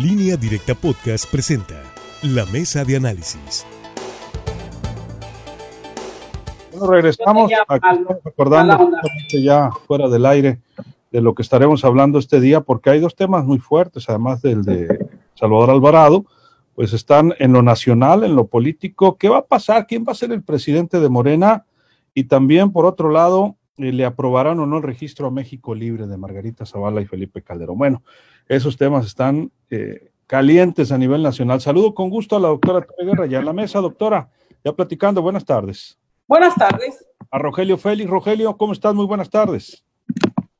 [0.00, 1.82] Línea Directa Podcast presenta
[2.22, 3.66] La Mesa de Análisis.
[6.70, 7.88] Bueno, regresamos aquí
[8.24, 8.90] recordando
[9.32, 10.60] ya fuera del aire
[11.10, 14.62] de lo que estaremos hablando este día, porque hay dos temas muy fuertes, además del
[14.62, 16.24] de Salvador Alvarado,
[16.74, 19.86] pues están en lo nacional, en lo político, ¿qué va a pasar?
[19.86, 21.66] ¿Quién va a ser el presidente de Morena?
[22.14, 26.16] Y también, por otro lado, le aprobarán o no el registro a México Libre de
[26.16, 27.78] Margarita Zavala y Felipe Calderón.
[27.78, 28.02] Bueno,
[28.48, 31.60] esos temas están eh, calientes a nivel nacional.
[31.60, 34.30] Saludo con gusto a la doctora Guerra, ya en la mesa, doctora,
[34.64, 35.98] ya platicando, buenas tardes.
[36.26, 37.04] Buenas tardes.
[37.30, 38.08] A Rogelio Félix.
[38.08, 38.94] Rogelio, ¿cómo estás?
[38.94, 39.84] Muy buenas tardes.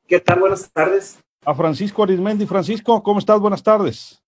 [0.07, 0.41] ¿Qué tal?
[0.41, 1.19] Buenas tardes.
[1.45, 2.47] A Francisco Arismendi.
[2.47, 3.41] Francisco, ¿cómo estás?
[3.41, 4.23] Buenas tardes.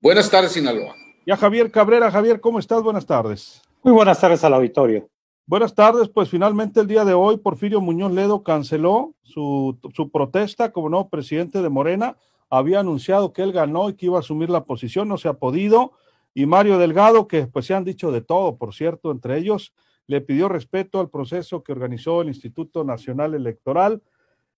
[0.00, 0.94] Buenas tardes, Sinaloa.
[1.26, 2.10] Y a Javier Cabrera.
[2.10, 2.82] Javier, ¿cómo estás?
[2.82, 3.62] Buenas tardes.
[3.82, 5.08] Muy buenas tardes al auditorio.
[5.48, 10.72] Buenas tardes, pues finalmente el día de hoy Porfirio Muñoz Ledo canceló su, su protesta
[10.72, 12.18] como nuevo presidente de Morena
[12.50, 15.32] había anunciado que él ganó y que iba a asumir la posición, no se ha
[15.32, 15.92] podido.
[16.34, 19.72] Y Mario Delgado, que pues se han dicho de todo, por cierto, entre ellos,
[20.06, 24.02] le pidió respeto al proceso que organizó el Instituto Nacional Electoral.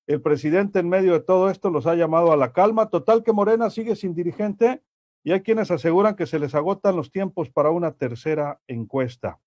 [0.09, 2.91] El presidente en medio de todo esto los ha llamado a la calma.
[2.91, 4.83] Total que Morena sigue sin dirigente
[5.23, 9.39] y hay quienes aseguran que se les agotan los tiempos para una tercera encuesta.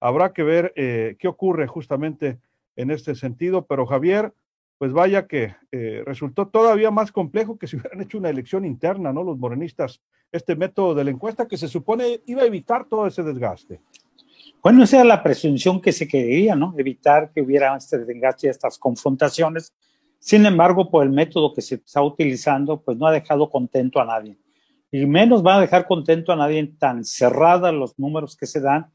[0.00, 2.38] Habrá que ver eh, qué ocurre justamente
[2.76, 4.32] en este sentido, pero Javier,
[4.78, 9.12] pues vaya que eh, resultó todavía más complejo que si hubieran hecho una elección interna,
[9.12, 9.24] ¿no?
[9.24, 13.24] Los morenistas, este método de la encuesta que se supone iba a evitar todo ese
[13.24, 13.80] desgaste.
[14.62, 16.74] Bueno, esa era la presunción que se quería, ¿no?
[16.78, 19.72] Evitar que hubiera este desgaste y estas confrontaciones.
[20.20, 24.04] Sin embargo, por el método que se está utilizando, pues no ha dejado contento a
[24.04, 24.36] nadie.
[24.90, 28.90] Y menos va a dejar contento a nadie tan cerrada los números que se dan.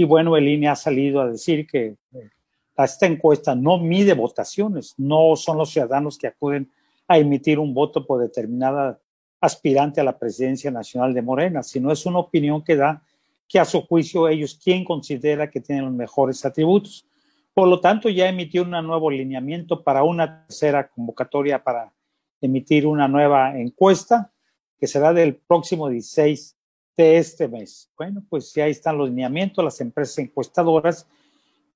[0.00, 2.30] Y bueno, el INE ha salido a decir que eh,
[2.78, 6.70] esta encuesta no mide votaciones, no son los ciudadanos que acuden
[7.06, 8.98] a emitir un voto por determinada
[9.42, 13.02] aspirante a la presidencia nacional de Morena, sino es una opinión que da
[13.46, 17.06] que a su juicio ellos quien considera que tienen los mejores atributos.
[17.52, 21.92] Por lo tanto, ya emitió un nuevo lineamiento para una tercera convocatoria para
[22.40, 24.32] emitir una nueva encuesta
[24.78, 26.56] que será del próximo 16
[26.96, 27.90] de este mes.
[27.96, 31.06] Bueno, pues ya están los lineamientos, las empresas encuestadoras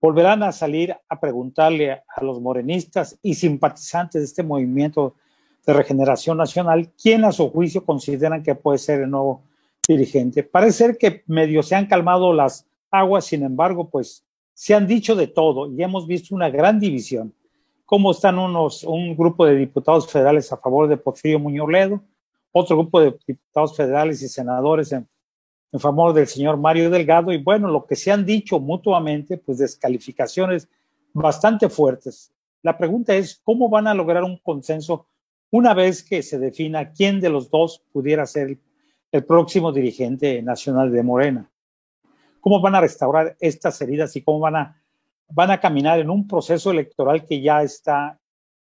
[0.04, 5.14] volverán a salir a preguntarle a los morenistas y simpatizantes de este movimiento
[5.66, 9.42] de regeneración nacional quién a su juicio consideran que puede ser el nuevo
[9.88, 10.42] dirigente.
[10.42, 15.26] Parece que medio se han calmado las aguas, sin embargo, pues se han dicho de
[15.26, 17.32] todo y hemos visto una gran división.
[17.86, 22.02] Cómo están unos, un grupo de diputados federales a favor de Porfirio Muñoz Ledo,
[22.54, 25.06] otro grupo de diputados federales y senadores en
[25.74, 29.58] en favor del señor Mario Delgado y bueno, lo que se han dicho mutuamente, pues
[29.58, 30.68] descalificaciones
[31.12, 32.32] bastante fuertes.
[32.62, 35.08] La pregunta es, ¿cómo van a lograr un consenso
[35.50, 38.56] una vez que se defina quién de los dos pudiera ser
[39.10, 41.50] el próximo dirigente nacional de Morena?
[42.40, 44.80] ¿Cómo van a restaurar estas heridas y cómo van a,
[45.28, 48.16] van a caminar en un proceso electoral que ya está,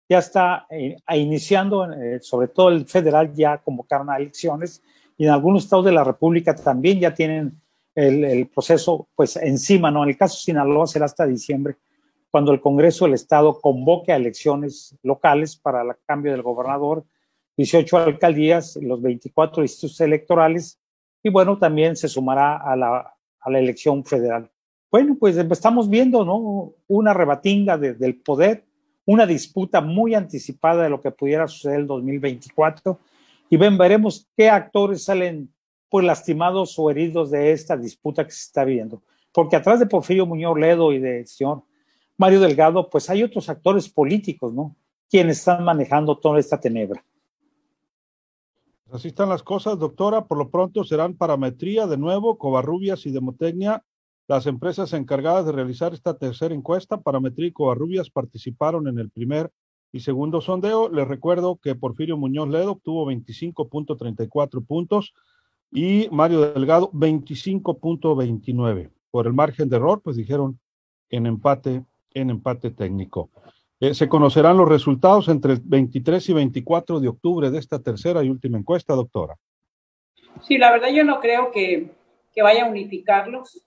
[0.10, 4.82] ya está eh, iniciando, eh, sobre todo el federal ya convocaron a elecciones
[5.16, 7.62] y en algunos estados de la República también ya tienen
[7.94, 10.04] el, proceso pues encima, ¿no?
[10.04, 11.76] En el caso de Sinaloa será hasta diciembre,
[12.32, 17.06] cuando el Congreso del Estado convoque a elecciones locales para el cambio del gobernador,
[17.58, 20.80] 18 alcaldías, los 24 distritos electorales,
[21.22, 24.50] y bueno, también se sumará a la, a la elección federal.
[24.90, 26.74] Bueno, pues estamos viendo, ¿no?
[26.88, 28.69] Una rebatinga del poder,
[29.12, 33.00] una disputa muy anticipada de lo que pudiera suceder el 2024
[33.50, 35.52] y ven, veremos qué actores salen
[35.90, 39.02] pues lastimados o heridos de esta disputa que se está viendo.
[39.34, 41.64] Porque atrás de Porfirio Muñoz Ledo y del señor
[42.18, 44.76] Mario Delgado, pues hay otros actores políticos, ¿no?
[45.10, 47.04] Quienes están manejando toda esta tenebra.
[48.92, 50.26] Así están las cosas, doctora.
[50.26, 53.84] Por lo pronto serán Parametría de nuevo, Covarrubias y Demotecnia
[54.30, 57.02] las empresas encargadas de realizar esta tercera encuesta.
[57.02, 59.50] Parametría y Covarrubias participaron en el primer
[59.92, 60.88] y segundo sondeo.
[60.88, 65.16] Les recuerdo que Porfirio Muñoz Ledo obtuvo 25.34 puntos
[65.72, 68.92] y Mario Delgado 25.29.
[69.10, 70.60] Por el margen de error, pues dijeron
[71.10, 71.84] en empate,
[72.14, 73.32] en empate técnico.
[73.80, 78.24] Eh, se conocerán los resultados entre el 23 y 24 de octubre de esta tercera
[78.24, 79.34] y última encuesta, doctora.
[80.44, 81.90] Sí, la verdad yo no creo que,
[82.32, 83.66] que vaya a unificarlos.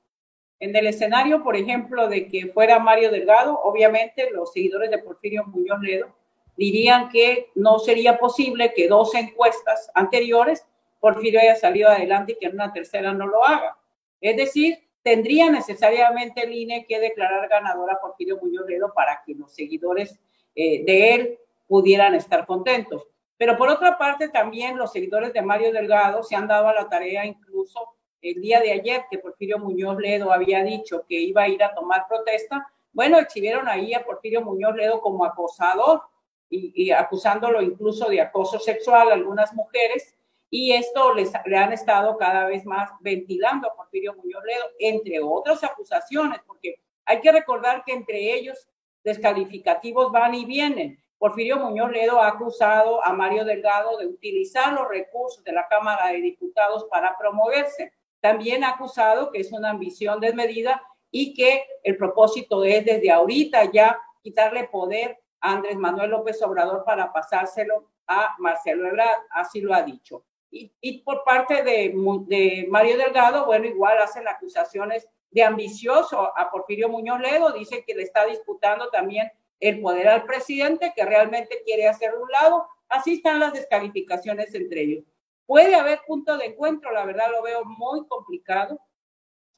[0.62, 5.43] En el escenario, por ejemplo, de que fuera Mario Delgado, obviamente los seguidores de Porfirio
[5.44, 6.14] Muñoz Ledo
[6.56, 10.64] dirían que no sería posible que dos encuestas anteriores
[11.00, 13.76] Porfirio haya salido adelante y que en una tercera no lo haga.
[14.20, 19.35] Es decir, tendría necesariamente el INE que declarar ganadora a Porfirio Muñoz Ledo para que
[19.35, 20.17] los seguidores
[20.55, 23.09] eh, de él pudieran estar contentos.
[23.37, 26.88] Pero por otra parte, también los seguidores de Mario Delgado se han dado a la
[26.88, 31.49] tarea incluso el día de ayer que Porfirio Muñoz Ledo había dicho que iba a
[31.49, 32.67] ir a tomar protesta.
[32.93, 36.03] Bueno, exhibieron ahí a Porfirio Muñoz Ledo como acosador
[36.49, 40.17] y, acusándolo incluso de acoso sexual a algunas mujeres.
[40.51, 45.21] Y esto les, le han estado cada vez más ventilando a Porfirio Muñoz Ledo, entre
[45.21, 48.69] otras acusaciones, porque hay que recordar que entre ellos
[49.03, 51.03] descalificativos van y vienen.
[51.19, 56.09] Porfirio Muñoz Ledo ha acusado a Mario Delgado de utilizar los recursos de la Cámara
[56.09, 57.93] de Diputados para promoverse.
[58.23, 60.81] También ha acusado que es una ambición desmedida
[61.11, 66.85] y que el propósito es desde ahorita ya quitarle poder a Andrés Manuel López Obrador
[66.85, 70.25] para pasárselo a Marcelo Ebrard, así lo ha dicho.
[70.51, 71.95] Y, por parte de,
[72.27, 77.95] de Mario Delgado, bueno, igual hacen acusaciones de ambicioso a Porfirio Muñoz Ledo, dice que
[77.95, 82.69] le está disputando también el poder al presidente, que realmente quiere hacer un lado.
[82.89, 85.05] Así están las descalificaciones entre ellos.
[85.47, 88.81] Puede haber punto de encuentro, la verdad lo veo muy complicado.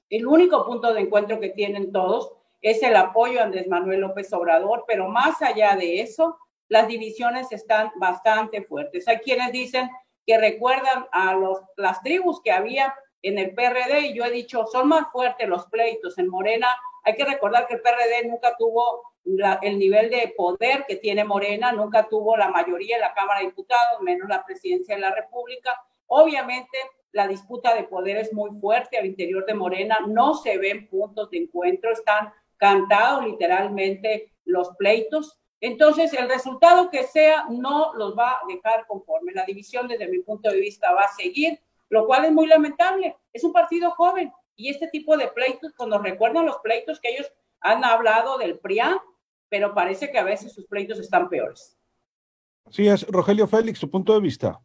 [0.09, 4.33] El único punto de encuentro que tienen todos es el apoyo a Andrés Manuel López
[4.33, 6.39] Obrador, pero más allá de eso,
[6.69, 9.07] las divisiones están bastante fuertes.
[9.07, 9.91] Hay quienes dicen
[10.27, 14.67] que recuerdan a los, las tribus que había en el PRD y yo he dicho,
[14.67, 16.69] son más fuertes los pleitos en Morena.
[17.05, 19.15] Hay que recordar que el PRD nunca tuvo
[19.62, 23.47] el nivel de poder que tiene Morena, nunca tuvo la mayoría en la Cámara de
[23.47, 25.79] Diputados, menos la presidencia de la República.
[26.06, 26.79] Obviamente,
[27.12, 31.31] la disputa de poder es muy fuerte al interior de Morena, no se ven puntos
[31.31, 35.39] de encuentro, están cantados literalmente los pleitos.
[35.61, 39.33] Entonces, el resultado que sea no los va a dejar conforme.
[39.33, 43.17] La división, desde mi punto de vista, va a seguir, lo cual es muy lamentable.
[43.33, 47.31] Es un partido joven y este tipo de pleitos, cuando recuerdan los pleitos que ellos
[47.61, 48.99] han hablado del PRIAN,
[49.49, 51.77] pero parece que a veces sus pleitos están peores.
[52.71, 54.61] Sí, es Rogelio Félix, su punto de vista.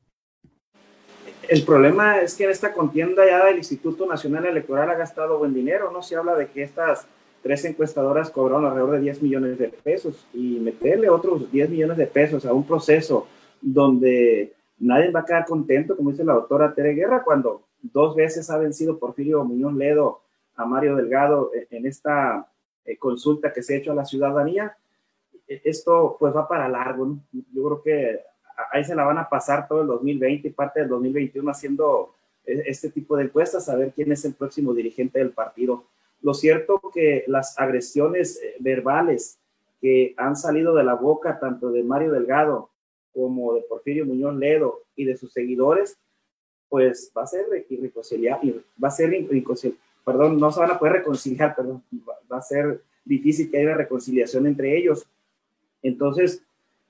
[1.47, 5.53] El problema es que en esta contienda ya el Instituto Nacional Electoral ha gastado buen
[5.53, 6.03] dinero, ¿no?
[6.03, 7.07] Se habla de que estas
[7.41, 12.07] tres encuestadoras cobraron alrededor de 10 millones de pesos y meterle otros 10 millones de
[12.07, 13.27] pesos a un proceso
[13.61, 18.49] donde nadie va a quedar contento, como dice la doctora Tere Guerra, cuando dos veces
[18.49, 20.21] ha vencido Porfirio Muñoz Ledo
[20.55, 22.49] a Mario Delgado en esta
[22.85, 24.75] eh, consulta que se ha hecho a la ciudadanía,
[25.47, 27.19] e, esto pues va para largo, ¿no?
[27.53, 28.19] Yo creo que
[28.71, 32.15] ahí se la van a pasar todo el 2020 y parte del 2021 haciendo
[32.45, 35.85] e, este tipo de encuestas, a ver quién es el próximo dirigente del partido.
[36.21, 39.37] Lo cierto que las agresiones eh, verbales
[39.81, 42.69] que han salido de la boca tanto de Mario Delgado
[43.13, 45.97] como de Porfirio Muñoz Ledo y de sus seguidores,
[46.69, 49.11] pues va a ser irreconciliable, va a ser
[50.05, 51.83] perdón, no se van a poder reconciliar, perdón,
[52.31, 55.05] va a ser difícil que haya una reconciliación entre ellos.
[55.81, 56.43] Entonces,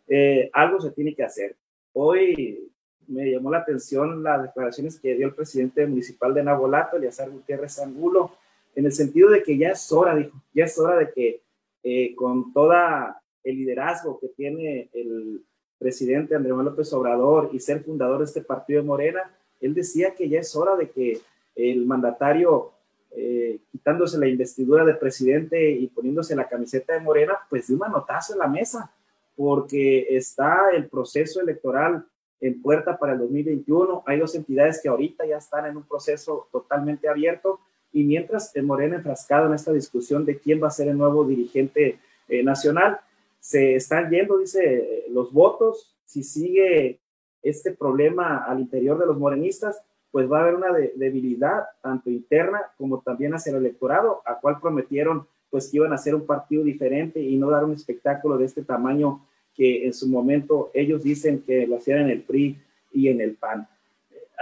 [0.07, 1.55] eh, algo se tiene que hacer.
[1.93, 2.69] Hoy
[3.07, 7.79] me llamó la atención las declaraciones que dio el presidente municipal de Nabolato, Eliazar Gutiérrez
[7.79, 8.31] Angulo,
[8.75, 11.41] en el sentido de que ya es hora, dijo, ya es hora de que
[11.83, 15.41] eh, con toda el liderazgo que tiene el
[15.77, 20.15] presidente Andrés Manuel López Obrador y ser fundador de este partido de Morena, él decía
[20.15, 21.19] que ya es hora de que
[21.55, 22.71] el mandatario
[23.11, 27.79] eh, quitándose la investidura de presidente y poniéndose la camiseta de Morena, pues de un
[27.79, 28.91] manotazo en la mesa,
[29.35, 32.05] porque está el proceso electoral
[32.39, 34.03] en puerta para el 2021.
[34.05, 37.59] Hay dos entidades que ahorita ya están en un proceso totalmente abierto
[37.91, 41.25] y mientras el Morena enfrascado en esta discusión de quién va a ser el nuevo
[41.25, 42.99] dirigente eh, nacional,
[43.39, 45.95] se están yendo, dice, los votos.
[46.05, 46.99] Si sigue
[47.41, 49.81] este problema al interior de los morenistas,
[50.11, 54.59] pues va a haber una debilidad tanto interna como también hacia el electorado, a cual
[54.59, 58.45] prometieron pues que iban a ser un partido diferente y no dar un espectáculo de
[58.45, 62.57] este tamaño que en su momento ellos dicen que lo hacían en el PRI
[62.91, 63.67] y en el PAN.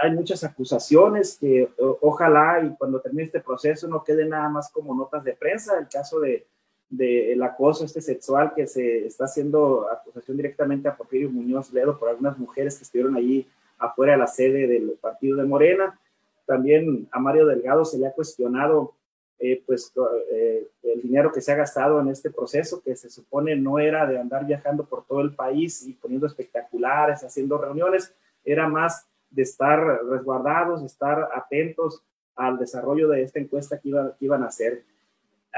[0.00, 1.68] Hay muchas acusaciones que
[2.00, 5.88] ojalá y cuando termine este proceso no quede nada más como notas de prensa, el
[5.88, 6.46] caso de,
[6.90, 11.98] de el acoso este sexual que se está haciendo acusación directamente a Porfirio Muñoz Ledo
[11.98, 13.46] por algunas mujeres que estuvieron allí
[13.78, 15.98] afuera de la sede del partido de Morena.
[16.46, 18.94] También a Mario Delgado se le ha cuestionado
[19.38, 19.92] eh, pues,
[20.32, 24.06] eh, el dinero que se ha gastado en este proceso, que se supone no era
[24.06, 28.12] de andar viajando por todo el país y poniendo espectaculares, haciendo reuniones,
[28.44, 32.02] era más de estar resguardados, de estar atentos
[32.34, 34.82] al desarrollo de esta encuesta que, iba, que iban a hacer.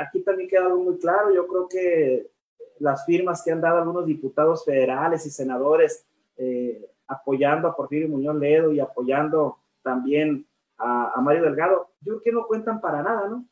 [0.01, 2.27] Aquí también queda algo muy claro, yo creo que
[2.79, 6.05] las firmas que han dado algunos diputados federales y senadores
[6.37, 10.47] eh, apoyando a Porfirio Muñoz Ledo y apoyando también
[10.79, 13.45] a, Mario Delgado, yo creo que no cuentan para nada, ¿no?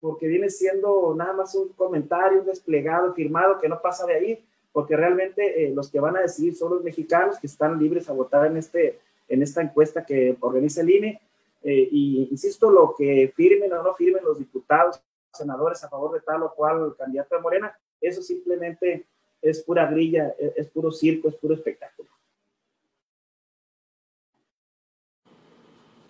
[0.00, 4.44] Porque viene siendo nada más un comentario, un desplegado firmado que no pasa de ahí,
[4.70, 8.12] porque realmente eh, los que van a decidir son los mexicanos que están libres a
[8.12, 11.20] votar en, este, en esta encuesta que organiza el INE.
[11.62, 15.00] Eh, y insisto, lo que firmen o no firmen los diputados,
[15.36, 19.06] senadores a favor de tal o cual candidato de Morena, eso simplemente
[19.42, 22.10] es pura grilla, es, es puro circo, es puro espectáculo.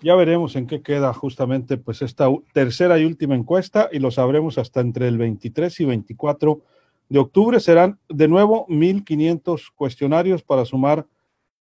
[0.05, 4.59] Ya veremos en qué queda justamente pues esta tercera y última encuesta y lo sabremos
[4.59, 6.61] hasta entre el 23 y 24
[7.09, 7.59] de octubre.
[7.59, 11.07] Serán de nuevo 1.500 cuestionarios para sumar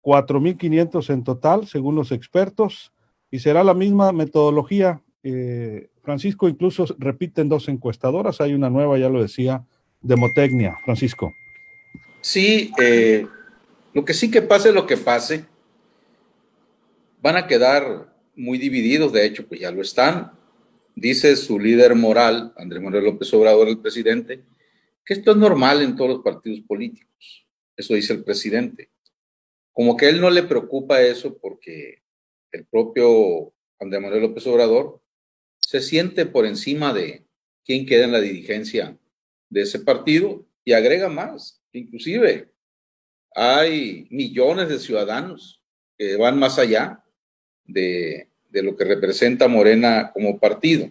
[0.02, 2.92] 4.500 en total, según los expertos,
[3.28, 5.02] y será la misma metodología.
[5.30, 9.62] Eh, Francisco, incluso repiten dos encuestadoras, hay una nueva, ya lo decía,
[10.00, 10.78] Demotecnia.
[10.84, 11.34] Francisco.
[12.22, 13.26] Sí, eh,
[13.92, 15.44] lo que sí que pase lo que pase,
[17.20, 20.32] van a quedar muy divididos, de hecho, pues ya lo están.
[20.94, 24.42] Dice su líder moral, Andrés Manuel López Obrador, el presidente,
[25.04, 27.46] que esto es normal en todos los partidos políticos.
[27.76, 28.90] Eso dice el presidente.
[29.72, 32.02] Como que a él no le preocupa eso porque
[32.50, 35.02] el propio Andrés Manuel López Obrador
[35.68, 37.26] se siente por encima de
[37.62, 38.98] quién queda en la dirigencia
[39.50, 41.60] de ese partido y agrega más.
[41.72, 42.50] Inclusive
[43.34, 45.62] hay millones de ciudadanos
[45.98, 47.04] que van más allá
[47.66, 50.90] de, lo que representa Morena como partido.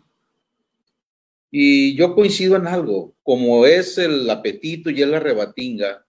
[1.49, 6.05] Y yo coincido en algo, como es el apetito y es la rebatinga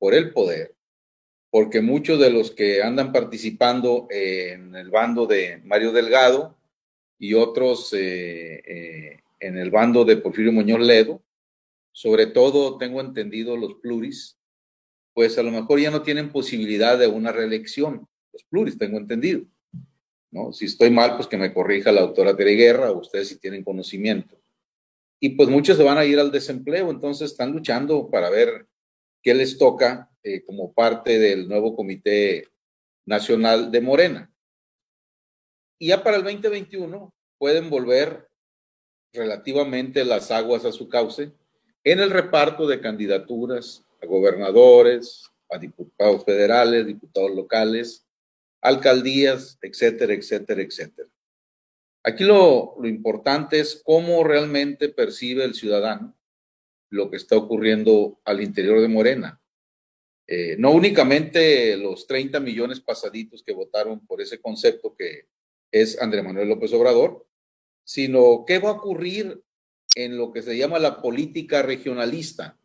[0.00, 0.74] por el poder,
[1.48, 6.59] porque muchos de los que andan participando en el bando de Mario Delgado
[7.20, 11.22] y otros eh, eh, en el bando de Porfirio Muñoz Ledo,
[11.92, 14.38] sobre todo tengo entendido los pluris,
[15.12, 19.42] pues a lo mejor ya no tienen posibilidad de una reelección, los pluris, tengo entendido.
[20.30, 20.52] ¿no?
[20.52, 23.64] Si estoy mal, pues que me corrija la doctora Tere Guerra o ustedes si tienen
[23.64, 24.40] conocimiento.
[25.20, 28.66] Y pues muchos se van a ir al desempleo, entonces están luchando para ver
[29.22, 32.48] qué les toca eh, como parte del nuevo Comité
[33.04, 34.29] Nacional de Morena.
[35.82, 38.28] Y ya para el 2021 pueden volver
[39.14, 41.32] relativamente las aguas a su cauce
[41.84, 48.06] en el reparto de candidaturas a gobernadores, a diputados federales, diputados locales,
[48.60, 51.08] alcaldías, etcétera, etcétera, etcétera.
[52.02, 56.14] Aquí lo, importante es cómo realmente percibe el ciudadano
[56.90, 59.40] lo que está ocurriendo al interior de Morena.
[60.26, 65.26] Eh, no únicamente los 30 millones pasaditos que votaron por ese concepto que
[65.72, 67.26] es Andrés Manuel López Obrador,
[67.84, 69.42] sino qué va a ocurrir
[69.94, 72.58] en lo que se llama la política regionalista.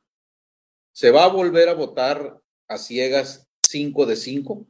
[0.92, 4.68] ¿Se va a volver a votar a ciegas 5 de 5?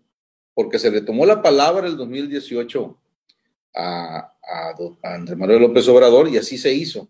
[0.55, 2.97] porque se le tomó la palabra el 2018
[3.75, 4.31] a,
[5.03, 7.09] Andrés Manuel López Obrador y así se hizo.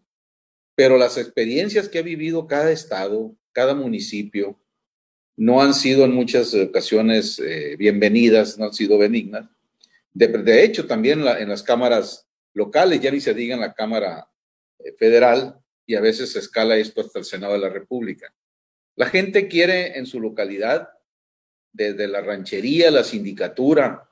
[0.73, 4.59] Pero las experiencias que ha vivido cada estado, cada municipio,
[5.37, 9.47] no han sido en muchas ocasiones eh, bienvenidas, no han sido benignas.
[10.15, 14.29] De, hecho, también en las cámaras locales, ya ni se diga en la Cámara
[14.79, 18.33] eh, Federal, y a veces se escala esto hasta el Senado de la República.
[18.95, 20.87] La gente quiere en su localidad
[21.73, 24.09] desde la ranchería, la sindicatura,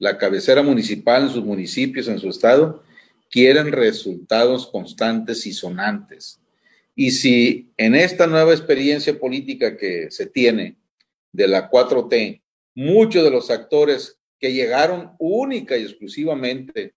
[0.00, 2.82] la cabecera municipal en sus municipios, en su estado,
[3.30, 6.40] quieren resultados constantes y sonantes.
[6.96, 10.76] Y si en esta nueva experiencia política que se tiene
[11.30, 12.42] de la 4T,
[12.74, 16.94] muchos de los actores que llegaron única y exclusivamente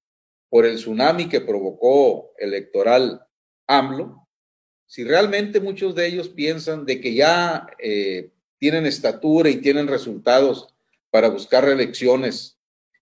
[0.50, 3.22] por el tsunami que provocó electoral
[3.68, 4.28] AMLO,
[4.86, 10.68] si realmente muchos de ellos piensan de que ya eh, tienen estatura y tienen resultados
[11.10, 12.58] para buscar reelecciones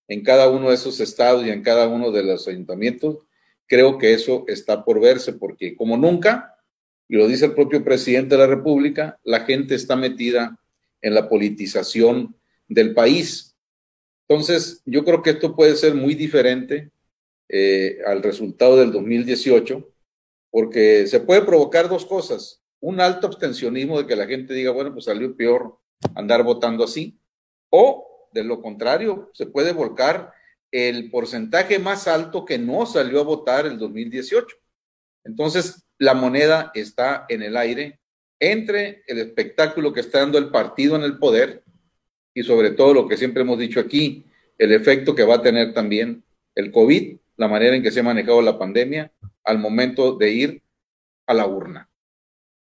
[0.07, 3.17] en cada uno de esos estados y en cada uno de los ayuntamientos,
[3.67, 6.55] creo que eso está por verse, porque como nunca,
[7.07, 10.59] y lo dice el propio presidente de la República, la gente está metida
[11.01, 12.35] en la politización
[12.67, 13.48] del país.
[14.29, 16.91] Entonces, yo creo que esto puede ser muy diferente
[17.49, 19.91] eh, al resultado del 2018,
[20.51, 24.93] porque se puede provocar dos cosas un alto abstencionismo de que la gente diga, bueno,
[24.93, 25.77] pues salió peor
[26.15, 27.19] andar votando así,
[27.69, 30.31] o de lo contrario, se puede volcar
[30.71, 34.55] el porcentaje más alto que no salió a votar el 2018.
[35.25, 37.99] Entonces, la moneda está en el aire
[38.39, 41.63] entre el espectáculo que está dando el partido en el poder
[42.33, 44.25] y sobre todo lo que siempre hemos dicho aquí,
[44.57, 46.23] el efecto que va a tener también
[46.55, 49.11] el COVID, la manera en que se ha manejado la pandemia
[49.43, 50.63] al momento de ir
[51.25, 51.89] a la urna.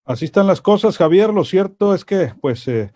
[0.04, 1.30] Así están las cosas, Javier.
[1.30, 2.92] Lo cierto es que, pues, eh,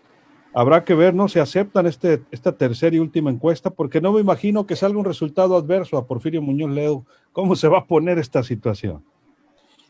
[0.53, 1.27] habrá que ver, ¿no?
[1.27, 5.05] Se aceptan este, esta tercera y última encuesta, porque no me imagino que salga un
[5.05, 7.05] resultado adverso a Porfirio Muñoz Ledo.
[7.31, 9.03] ¿Cómo se va a poner esta situación?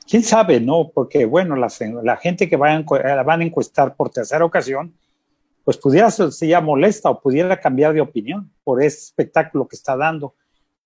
[0.07, 0.91] quién sabe, ¿no?
[0.93, 1.71] Porque, bueno, la,
[2.03, 4.93] la gente que va a, van a encuestar por tercera ocasión,
[5.63, 9.95] pues pudiera ser ya molesta o pudiera cambiar de opinión por ese espectáculo que está
[9.95, 10.35] dando.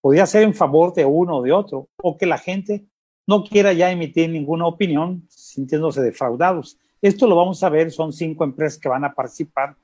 [0.01, 2.85] Podría ser en favor de uno o de otro, o que la gente
[3.25, 6.77] no quiera ya emitir ninguna opinión sintiéndose defraudados.
[7.01, 9.75] Esto lo vamos a ver, son cinco empresas que van a participar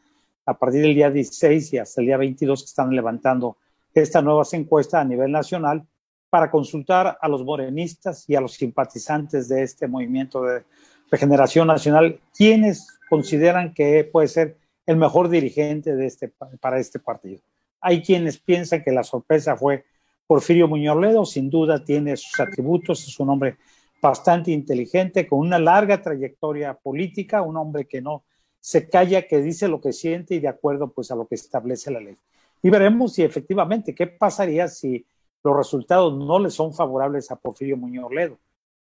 [0.46, 3.58] a partir del día 16 y hasta el día 22 que están levantando
[3.94, 5.86] esta nueva encuesta a nivel nacional
[6.30, 10.64] para consultar a los morenistas y a los simpatizantes de este movimiento de
[11.12, 17.42] regeneración nacional, quienes consideran que puede ser el mejor dirigente de este, para este partido.
[17.80, 19.86] Hay quienes piensan que la sorpresa fue
[20.28, 23.58] Porfirio Muñoz Ledo, sin duda tiene sus atributos, es un hombre
[24.02, 28.24] bastante inteligente, con una larga trayectoria política, un hombre que no
[28.60, 31.92] se calla, que dice lo que siente y de acuerdo pues a lo que establece
[31.92, 32.18] la ley.
[32.62, 35.06] Y veremos si efectivamente, ¿qué pasaría si
[35.44, 38.40] los resultados no le son favorables a Porfirio Muñoz Ledo?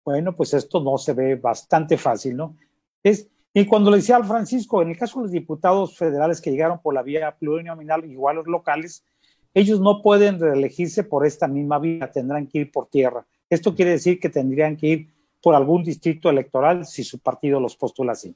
[0.05, 2.55] Bueno, pues esto no se ve bastante fácil, ¿no?
[3.03, 6.51] Es, y cuando le decía al Francisco, en el caso de los diputados federales que
[6.51, 9.05] llegaron por la vía plurinominal, igual los locales,
[9.53, 13.25] ellos no pueden reelegirse por esta misma vía, tendrán que ir por tierra.
[13.49, 15.09] Esto quiere decir que tendrían que ir
[15.41, 18.35] por algún distrito electoral si su partido los postula así.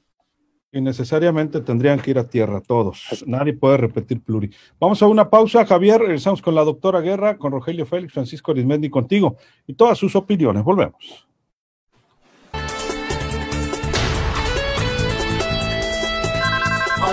[0.72, 3.22] Y necesariamente tendrían que ir a tierra todos.
[3.26, 4.50] Nadie puede repetir pluri.
[4.78, 6.00] Vamos a una pausa, Javier.
[6.00, 9.36] Regresamos con la doctora Guerra, con Rogelio Félix, Francisco Arismendi contigo
[9.66, 10.64] y todas sus opiniones.
[10.64, 11.28] Volvemos.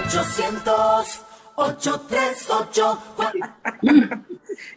[0.08, 1.22] 800
[1.56, 3.00] 838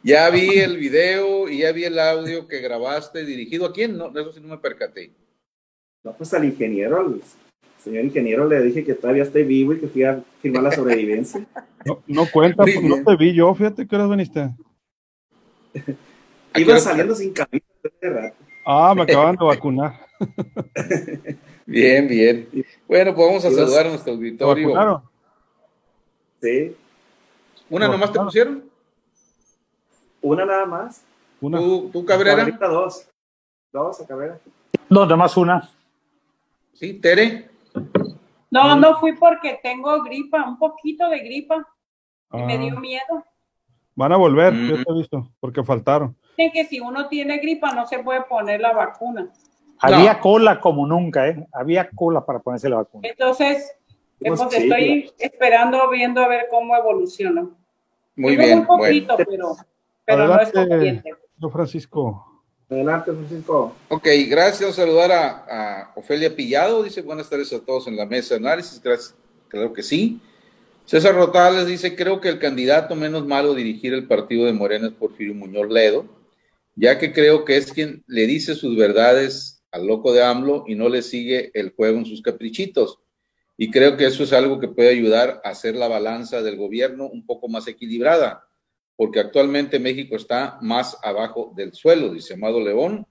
[0.03, 4.11] Ya vi el video y ya vi el audio que grabaste dirigido a quién, no,
[4.11, 5.13] de eso sí no me percaté.
[6.03, 7.21] No, pues al ingeniero, al
[7.79, 11.47] señor ingeniero le dije que todavía estoy vivo y que fui a firmar la sobrevivencia.
[11.85, 14.51] No, no cuenta, pues, no te vi yo, fíjate que eras veniste.
[16.57, 17.65] Iba saliendo sin camisa
[18.03, 18.37] rato.
[18.67, 19.95] Ah, me acaban de vacunar.
[21.67, 22.49] bien, bien.
[22.89, 25.10] Bueno, pues vamos a saludar a nuestro auditorio.
[26.41, 26.77] Sí.
[27.69, 28.65] ¿Una nomás te pusieron?
[30.23, 31.05] Una nada más.
[31.41, 31.59] Una.
[31.59, 32.45] ¿Tú, Cabrera?
[32.69, 33.07] dos.
[33.73, 34.39] Dos a Cabrera.
[34.89, 35.71] No, nada más una.
[36.75, 37.50] Sí, Tere.
[38.50, 41.67] No, no fui porque tengo gripa, un poquito de gripa.
[42.33, 42.81] Y me dio ah.
[42.81, 43.25] miedo.
[43.95, 46.17] Van a volver, yo te he visto, porque faltaron.
[46.37, 49.31] Dicen que si uno tiene gripa no se puede poner la vacuna.
[49.79, 51.47] Había cola como nunca, ¿eh?
[51.53, 53.09] Había cola para ponerse la vacuna.
[53.09, 53.73] Entonces,
[54.21, 57.49] pues estoy esperando, viendo a ver cómo evoluciona.
[58.17, 58.61] Muy bien.
[58.61, 59.56] Un poquito, pero,
[60.04, 61.15] pero no es suficiente.
[61.50, 62.26] Francisco.
[62.69, 63.75] Adelante, Francisco.
[63.89, 64.76] Ok, gracias.
[64.76, 66.83] Saludar a, Ofelia Pillado.
[66.83, 68.80] Dice buenas tardes a todos en la mesa de análisis.
[68.80, 69.17] Gracias.
[69.49, 70.21] Claro que sí.
[70.85, 74.89] César Rotales dice, creo que el candidato menos malo a dirigir el partido de Morena
[74.89, 76.04] es Porfirio Muñoz Ledo,
[76.75, 80.75] ya que creo que es quien le dice sus verdades al loco de AMLO y
[80.75, 83.00] no le sigue el juego en sus caprichitos.
[83.63, 87.11] Y creo que eso es algo que puede ayudar a hacer la balanza del gobierno
[87.11, 88.49] un poco más equilibrada,
[88.97, 93.07] porque actualmente México está más abajo del suelo, dice Amado León.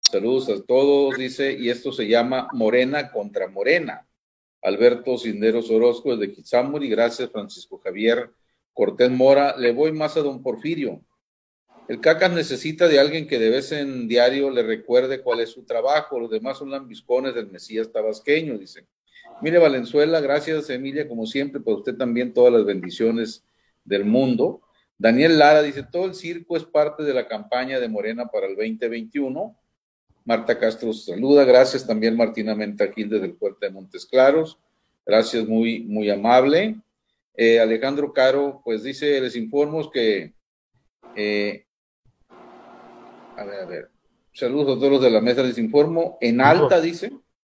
[0.00, 4.08] Saludos a todos, dice, y esto se llama Morena contra Morena.
[4.62, 8.30] Alberto Cinderos Orozco de Kizamuri, gracias Francisco Javier
[8.72, 9.58] Cortés Mora.
[9.58, 11.04] Le voy más a don Porfirio.
[11.86, 15.66] El CACAS necesita de alguien que de vez en diario le recuerde cuál es su
[15.66, 16.18] trabajo.
[16.18, 18.86] Los demás son lambiscones del Mesías tabasqueño, dice.
[19.42, 23.44] Mire, Valenzuela, gracias, Emilia, como siempre, para usted también todas las bendiciones
[23.84, 24.62] del mundo.
[24.96, 28.54] Daniel Lara dice, todo el circo es parte de la campaña de Morena para el
[28.54, 29.58] 2021.
[30.24, 34.60] Marta Castro saluda, gracias también Martina Mentaquil desde el puerto de Montes Claros.
[35.04, 36.76] Gracias, muy, muy amable.
[37.34, 40.34] Eh, Alejandro Caro, pues dice, les informo que,
[41.16, 41.66] eh,
[43.36, 43.90] a ver, a ver,
[44.32, 47.10] saludos a todos los de la mesa, les informo, en alta, dice,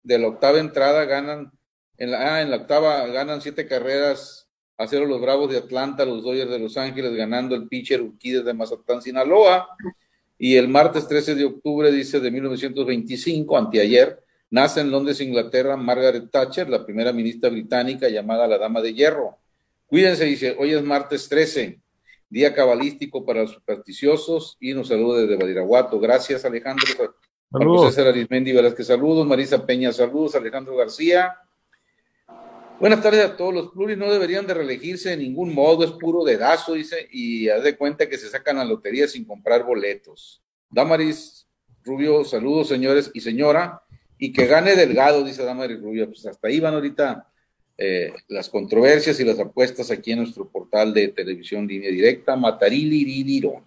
[0.03, 1.53] de la octava entrada ganan
[1.99, 6.05] en la, ah, en la octava ganan siete carreras a cero los Bravos de Atlanta,
[6.05, 9.69] los Dodgers de Los Ángeles, ganando el pitcher Urquides de Mazatlán, Sinaloa.
[10.37, 16.29] Y el martes 13 de octubre, dice, de 1925, anteayer, nace en Londres, Inglaterra, Margaret
[16.31, 19.39] Thatcher, la primera ministra británica llamada la Dama de Hierro.
[19.87, 21.81] Cuídense, dice, hoy es martes 13,
[22.29, 26.01] día cabalístico para los supersticiosos, y nos saluda desde Badiraguato.
[26.01, 27.15] Gracias, Alejandro.
[27.53, 27.95] Saludos.
[27.95, 29.25] César Arismendi Velázquez, saludos.
[29.25, 30.35] Marisa Peña, saludos.
[30.35, 31.37] Alejandro García.
[32.85, 33.55] Buenas tardes a todos.
[33.55, 37.65] Los pluris no deberían de reelegirse de ningún modo, es puro dedazo, dice, y haz
[37.65, 40.43] de cuenta que se sacan la lotería sin comprar boletos.
[40.69, 41.47] Damaris
[41.83, 43.81] Rubio, saludos señores y señora,
[44.19, 46.09] y que gane Delgado, dice Damaris Rubio.
[46.09, 47.27] Pues hasta ahí van ahorita
[47.79, 53.03] eh, las controversias y las apuestas aquí en nuestro portal de televisión línea directa, Matarili
[53.03, 53.63] Ridiro.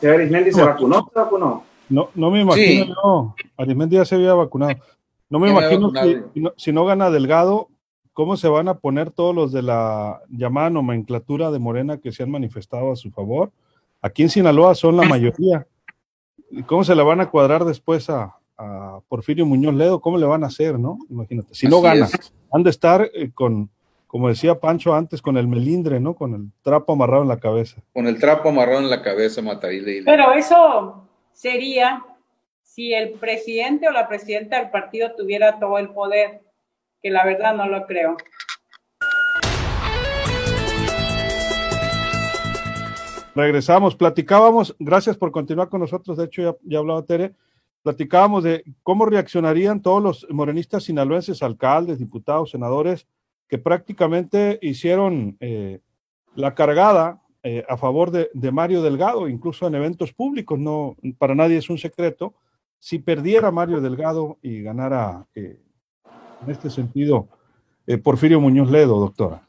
[0.00, 1.06] Señor Ismendi, ¿se vacunó?
[1.12, 1.64] ¿Se vacunó?
[1.90, 2.92] No, no me imagino, Sí.
[3.04, 3.36] no.
[3.58, 4.72] Arismendi ya se había vacunado.
[5.28, 6.30] No me imagino si, vacunado.
[6.32, 7.68] si no, si no gana Delgado,
[8.12, 12.22] cómo se van a poner todos los de la llamada nomenclatura de Morena que se
[12.22, 13.50] han manifestado a su favor.
[14.00, 15.66] Aquí en Sinaloa son la mayoría.
[16.50, 20.00] ¿Y cómo se le van a cuadrar después a, a Porfirio Muñoz Ledo?
[20.00, 20.98] ¿Cómo le van a hacer, no?
[21.08, 21.48] Imagínate.
[21.54, 22.34] Si no Así gana, es.
[22.52, 23.70] han de estar eh, con,
[24.06, 26.14] como decía Pancho antes, con el melindre, ¿no?
[26.14, 27.80] Con el trapo amarrado en la cabeza.
[27.94, 30.02] Con el trapo amarrado en la cabeza, Matarile.
[30.04, 32.04] Pero eso sería
[32.62, 36.42] si el presidente o la presidenta del partido tuviera todo el poder,
[37.02, 38.16] que la verdad no lo creo.
[43.34, 47.34] Regresamos, platicábamos, gracias por continuar con nosotros, de hecho ya, ya hablaba Tere,
[47.82, 53.06] platicábamos de cómo reaccionarían todos los morenistas sinaloenses, alcaldes, diputados, senadores,
[53.48, 55.80] que prácticamente hicieron eh,
[56.34, 61.58] la cargada eh, a favor de, Mario Delgado, incluso en eventos públicos, no para nadie
[61.58, 62.34] es un secreto,
[62.78, 65.60] si perdiera Mario Delgado y ganara, eh,
[66.44, 67.28] en este sentido,
[67.86, 69.42] eh, Porfirio Muñoz Ledo, doctora.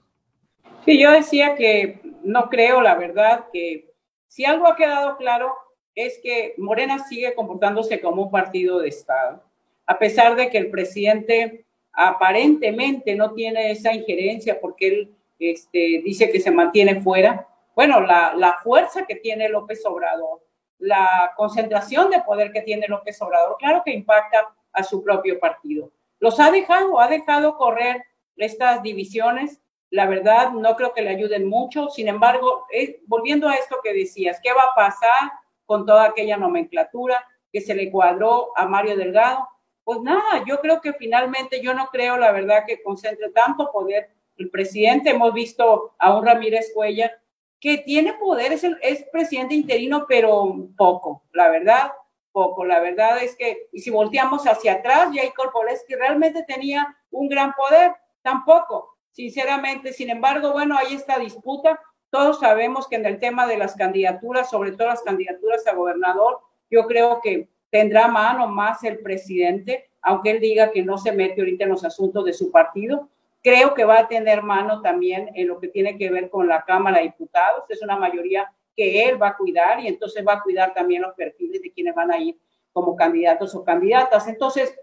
[0.86, 3.94] Sí, yo decía que no creo, la verdad, que
[4.28, 5.54] si algo ha quedado claro
[5.96, 9.44] es que Morena sigue comportándose como un partido de Estado,
[9.86, 16.32] a pesar de que el presidente aparentemente no tiene esa injerencia porque él este, dice
[16.32, 17.48] que se mantiene fuera.
[17.76, 20.42] Bueno, la, la fuerza que tiene López Obrador,
[20.80, 25.92] la concentración de poder que tiene López Obrador, claro que impacta a su propio partido.
[26.24, 28.02] Los ha dejado, ha dejado correr
[28.38, 29.60] estas divisiones
[29.94, 31.88] la verdad no creo que le ayuden mucho.
[31.90, 35.32] Sin embargo, eh, volviendo a esto que decías, ¿qué va a pasar
[35.68, 39.48] con toda aquella nomenclatura que se le cuadró a Mario Delgado?
[39.84, 44.10] Pues nada, yo creo que finalmente yo no creo, la verdad, que concentre tanto poder
[44.38, 45.12] el presidente.
[45.12, 47.12] Hemos visto a un Ramírez Cuellar
[47.60, 51.92] que tiene poder, es, el, es presidente interino, pero poco, la verdad,
[52.34, 52.66] poco.
[52.66, 57.54] La verdad es que, y si volteamos hacia atrás, Jacob Poleski realmente tenía un gran
[57.54, 59.94] poder, tampoco sinceramente.
[59.94, 61.80] Sin embargo, bueno, hay esta disputa.
[62.10, 66.40] Todos sabemos que en el tema de las candidaturas, sobre todo las candidaturas a gobernador,
[66.70, 71.42] yo creo que tendrá mano más el presidente, aunque él diga que no se mete
[71.42, 73.10] ahorita en los asuntos de su partido.
[73.42, 76.64] Creo que va a tener mano también en lo que tiene que ver con la
[76.66, 77.64] Cámara de Diputados.
[77.70, 81.14] Es una mayoría que él va a cuidar y entonces va a cuidar también los
[81.14, 82.40] perfiles de quienes van a ir
[82.72, 84.28] como candidatos o candidatas.
[84.28, 84.76] Entonces,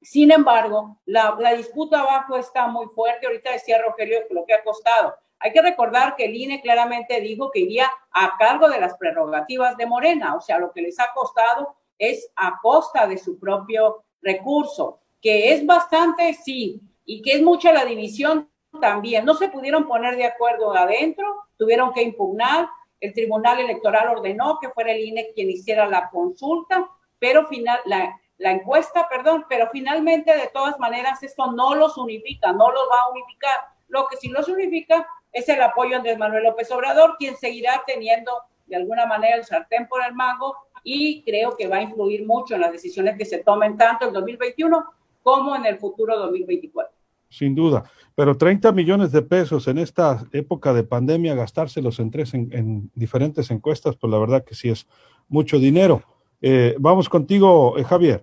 [0.00, 3.26] sin embargo, la, la, disputa abajo está muy fuerte.
[3.26, 5.14] Ahorita decía Rogelio lo que ha costado.
[5.38, 9.76] Hay que recordar que el INE claramente dijo que iría a cargo de las prerrogativas
[9.76, 10.34] de Morena.
[10.36, 15.52] O sea, lo que les ha costado es a costa de su propio recurso, que
[15.52, 19.24] es bastante, sí, y que es mucha la división también.
[19.24, 22.68] No se pudieron poner de acuerdo adentro, tuvieron que impugnar.
[23.00, 28.18] El Tribunal Electoral ordenó que fuera el INE quien hiciera la consulta, pero final, la,
[28.38, 33.10] encuesta, perdón, pero finalmente de todas maneras esto no los unifica, no los va a
[33.10, 33.54] unificar.
[33.88, 38.32] Lo que sí los unifica es el apoyo de Manuel López Obrador, quien seguirá teniendo
[38.66, 42.54] de alguna manera el sartén por el mango y creo que va a influir mucho
[42.54, 44.84] en las decisiones que se tomen tanto en 2021
[45.22, 46.94] como en el futuro 2024.
[47.30, 52.34] Sin duda, pero 30 millones de pesos en esta época de pandemia, gastárselos en tres
[52.34, 54.86] en, en diferentes encuestas, pues la verdad que sí es
[55.28, 56.02] mucho dinero.
[56.40, 58.22] Eh, vamos contigo, eh, Javier.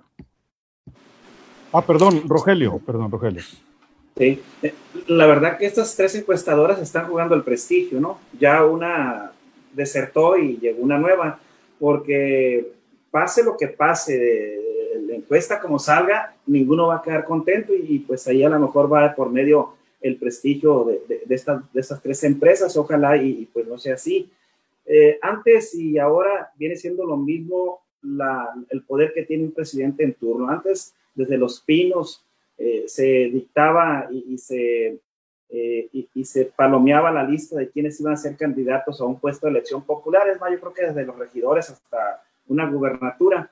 [1.73, 3.41] Ah, perdón, Rogelio, perdón, Rogelio.
[4.17, 4.41] Sí,
[5.08, 8.19] la verdad que estas tres encuestadoras están jugando el prestigio, ¿no?
[8.38, 9.32] Ya una
[9.73, 11.39] desertó y llegó una nueva,
[11.80, 12.73] porque
[13.10, 17.99] pase lo que pase de la encuesta como salga, ninguno va a quedar contento y
[17.99, 21.79] pues ahí a lo mejor va por medio el prestigio de, de, de, estas, de
[21.79, 24.29] estas tres empresas, ojalá y, pues no sea así.
[24.85, 30.03] Eh, antes y ahora viene siendo lo mismo la, el poder que tiene un presidente
[30.03, 30.49] en turno.
[30.49, 32.25] Antes, desde los pinos,
[32.57, 34.99] eh, se dictaba y, y se,
[35.49, 39.19] eh, y, y, se palomeaba la lista de quienes iban a ser candidatos a un
[39.19, 40.27] puesto de elección popular.
[40.27, 43.51] Es más, yo creo que desde los regidores hasta una gubernatura.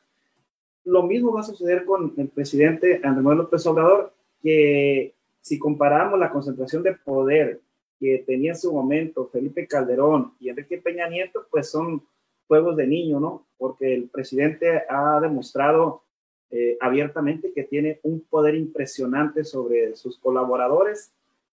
[0.85, 6.19] Lo mismo va a suceder con el presidente Andrés Manuel López Obrador, que si comparamos
[6.19, 7.61] la concentración de poder
[7.99, 12.03] que tenía en su momento Felipe Calderón y Enrique Peña Nieto, pues son
[12.47, 13.45] juegos de niño, ¿no?
[13.57, 16.03] Porque el presidente ha demostrado
[16.51, 21.11] eh, abiertamente que tiene un poder impresionante sobre sus colaboradores,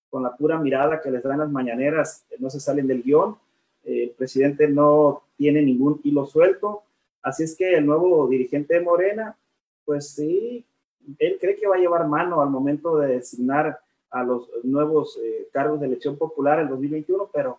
[0.08, 3.36] con la pura mirada que les dan las mañaneras, eh, no se salen del guion,
[3.84, 6.84] eh, el presidente no tiene ningún hilo suelto,
[7.22, 9.36] así es que el nuevo dirigente de Morena,
[9.84, 10.64] pues sí,
[11.18, 13.78] él cree que va a llevar mano al momento de designar
[14.10, 17.58] a los nuevos eh, cargos de elección popular en 2021, pero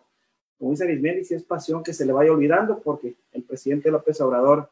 [0.58, 4.20] como dice Arismendi, si es pasión que se le vaya olvidando, porque el presidente López
[4.20, 4.70] Obrador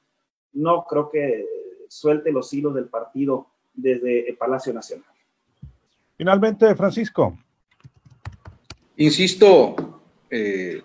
[0.53, 1.47] no creo que
[1.89, 5.07] suelte los hilos del partido desde el Palacio Nacional.
[6.17, 7.39] Finalmente, Francisco.
[8.97, 10.83] Insisto, eh,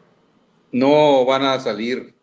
[0.72, 2.14] no van a salir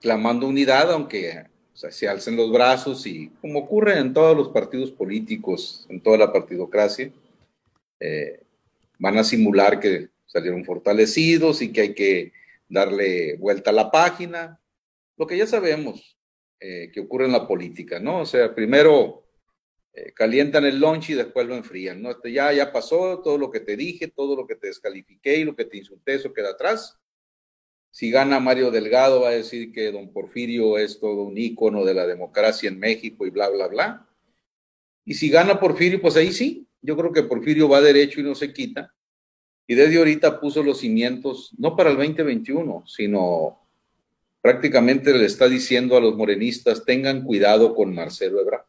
[0.00, 5.86] clamando unidad, aunque se alcen los brazos y como ocurre en todos los partidos políticos,
[5.90, 7.12] en toda la partidocracia,
[8.00, 8.40] eh,
[8.98, 12.32] van a simular que salieron fortalecidos y que hay que
[12.68, 14.60] darle vuelta a la página,
[15.16, 16.16] lo que ya sabemos
[16.60, 18.20] eh, que ocurre en la política, ¿no?
[18.20, 19.24] O sea, primero
[19.92, 22.10] eh, calientan el lunch y después lo enfrían, ¿no?
[22.10, 25.44] Este, ya, ya pasó todo lo que te dije, todo lo que te descalifiqué y
[25.44, 26.98] lo que te insulté, eso queda atrás.
[27.96, 31.94] Si gana Mario Delgado, va a decir que don Porfirio es todo un ícono de
[31.94, 34.06] la democracia en México y bla, bla, bla.
[35.06, 38.34] Y si gana Porfirio, pues ahí sí, yo creo que Porfirio va derecho y no
[38.34, 38.94] se quita.
[39.66, 43.66] Y desde ahorita puso los cimientos, no para el 2021, sino
[44.42, 48.66] prácticamente le está diciendo a los morenistas, tengan cuidado con Marcelo Ebrard.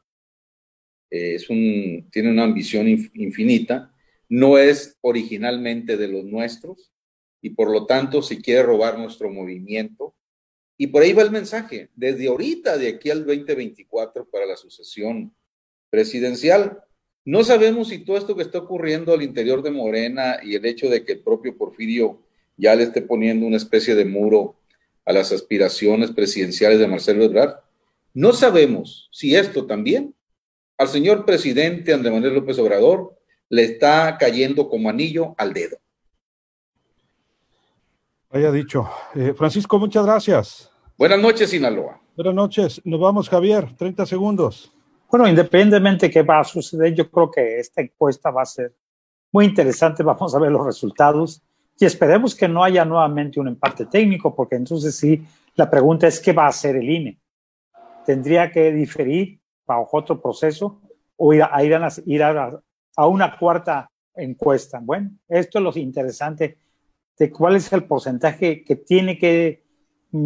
[1.10, 3.94] Eh, es un, tiene una ambición infinita,
[4.30, 6.94] no es originalmente de los nuestros
[7.48, 10.14] y por lo tanto se quiere robar nuestro movimiento.
[10.78, 15.34] Y por ahí va el mensaje, desde ahorita, de aquí al 2024 para la sucesión
[15.90, 16.84] presidencial,
[17.24, 20.90] no sabemos si todo esto que está ocurriendo al interior de Morena y el hecho
[20.90, 22.22] de que el propio Porfirio
[22.58, 24.58] ya le esté poniendo una especie de muro
[25.06, 27.62] a las aspiraciones presidenciales de Marcelo Ebrard,
[28.14, 30.14] no sabemos si esto también
[30.78, 35.78] al señor presidente Andrés Manuel López Obrador le está cayendo como anillo al dedo.
[38.30, 38.90] Haya dicho.
[39.16, 40.70] Eh, Francisco, muchas gracias.
[40.98, 42.02] Buenas noches, Sinaloa.
[42.16, 42.82] Buenas noches.
[42.84, 43.74] Nos vamos, Javier.
[43.78, 44.74] 30 segundos.
[45.10, 48.76] Bueno, independientemente de qué va a suceder, yo creo que esta encuesta va a ser
[49.32, 50.04] muy interesante.
[50.04, 51.42] Vamos a ver los resultados
[51.80, 55.24] y esperemos que no haya nuevamente un empate técnico, porque entonces sí,
[55.56, 57.18] la pregunta es qué va a hacer el INE.
[58.06, 60.82] ¿Tendría que diferir bajo otro proceso
[61.16, 62.60] o ir a, ir a, ir a,
[62.96, 64.80] a una cuarta encuesta?
[64.82, 66.58] Bueno, esto es lo interesante
[67.18, 69.64] de cuál es el porcentaje que tiene que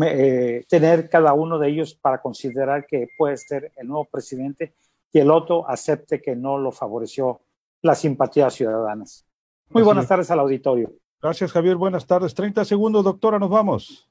[0.06, 4.74] eh, tener cada uno de ellos para considerar que puede ser el nuevo presidente
[5.12, 7.42] y el otro acepte que no lo favoreció
[7.82, 9.26] las simpatías ciudadanas.
[9.70, 10.92] Muy buenas tardes al auditorio.
[11.22, 11.76] Gracias, Javier.
[11.76, 12.34] Buenas tardes.
[12.34, 14.10] 30 segundos, doctora, nos vamos.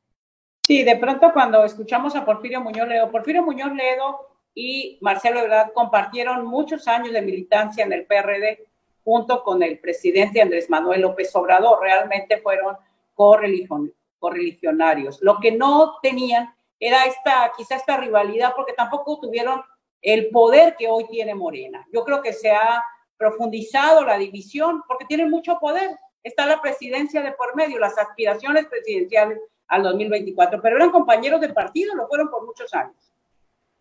[0.63, 4.21] Sí, de pronto cuando escuchamos a Porfirio Muñoz Ledo, Porfirio Muñoz Ledo
[4.55, 8.67] y Marcelo Ebrard compartieron muchos años de militancia en el PRD
[9.05, 11.81] junto con el presidente Andrés Manuel López Obrador.
[11.81, 12.77] Realmente fueron
[13.15, 15.21] correligionarios correligionarios.
[15.23, 19.63] Lo que no tenían era esta, quizá esta rivalidad, porque tampoco tuvieron
[20.01, 21.85] el poder que hoy tiene Morena.
[21.93, 22.85] Yo creo que se ha
[23.17, 25.99] profundizado la división porque tienen mucho poder.
[26.23, 31.49] Está la presidencia de por medio, las aspiraciones presidenciales al 2024, pero eran compañeros de
[31.51, 33.13] partido, lo fueron por muchos años.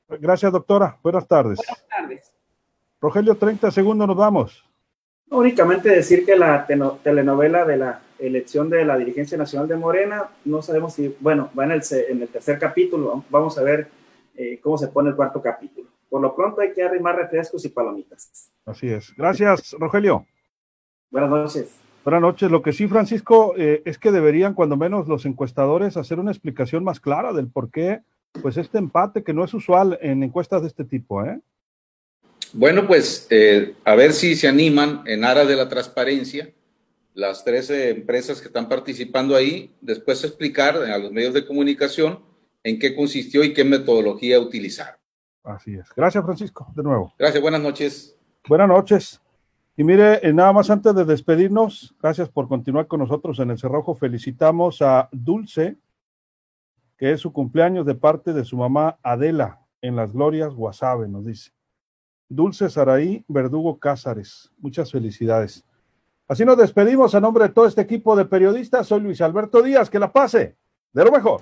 [0.08, 0.98] Gracias, doctora.
[1.04, 1.58] Buenas tardes.
[1.58, 2.36] Buenas tardes.
[3.02, 4.69] Rogelio, 30 segundos, nos vamos.
[5.32, 6.66] Únicamente decir que la
[7.04, 11.66] telenovela de la elección de la dirigencia nacional de Morena, no sabemos si, bueno, va
[11.66, 13.88] en el, en el tercer capítulo, vamos a ver
[14.36, 15.88] eh, cómo se pone el cuarto capítulo.
[16.10, 18.52] Por lo pronto hay que arrimar refrescos y palomitas.
[18.66, 19.14] Así es.
[19.16, 20.26] Gracias, Rogelio.
[21.12, 21.76] Buenas noches.
[22.04, 22.50] Buenas noches.
[22.50, 26.84] Lo que sí, Francisco, eh, es que deberían, cuando menos los encuestadores, hacer una explicación
[26.84, 28.02] más clara del por qué,
[28.42, 31.40] pues este empate que no es usual en encuestas de este tipo, ¿eh?
[32.54, 36.52] Bueno, pues eh, a ver si se animan en aras de la transparencia
[37.14, 42.20] las 13 empresas que están participando ahí, después explicar a los medios de comunicación
[42.64, 45.00] en qué consistió y qué metodología utilizar.
[45.44, 45.90] Así es.
[45.96, 47.14] Gracias, Francisco, de nuevo.
[47.18, 48.18] Gracias, buenas noches.
[48.48, 49.22] Buenas noches.
[49.76, 53.58] Y mire, eh, nada más antes de despedirnos, gracias por continuar con nosotros en el
[53.58, 53.96] Cerrojo.
[53.96, 55.78] Felicitamos a Dulce,
[56.98, 61.26] que es su cumpleaños de parte de su mamá Adela, en las Glorias Guasave, nos
[61.26, 61.52] dice.
[62.30, 64.52] Dulce Saraí Verdugo Cázares.
[64.60, 65.66] Muchas felicidades.
[66.28, 68.88] Así nos despedimos a nombre de todo este equipo de periodistas.
[68.88, 69.90] Soy Luis Alberto Díaz.
[69.90, 70.56] Que la pase
[70.94, 71.42] de lo mejor.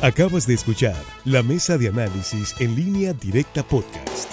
[0.00, 4.31] Acabas de escuchar la mesa de análisis en línea directa podcast.